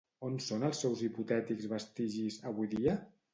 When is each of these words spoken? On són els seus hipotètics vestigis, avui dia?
On 0.27 0.37
són 0.45 0.63
els 0.69 0.79
seus 0.85 1.03
hipotètics 1.07 1.67
vestigis, 1.75 2.41
avui 2.55 2.73
dia? 2.73 2.99